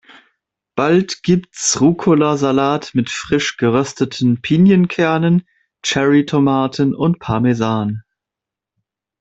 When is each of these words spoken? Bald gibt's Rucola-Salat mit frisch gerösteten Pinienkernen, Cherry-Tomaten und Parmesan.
Bald 0.75 1.21
gibt's 1.21 1.79
Rucola-Salat 1.79 2.95
mit 2.95 3.11
frisch 3.11 3.57
gerösteten 3.57 4.41
Pinienkernen, 4.41 5.47
Cherry-Tomaten 5.83 6.95
und 6.95 7.19
Parmesan. 7.19 8.01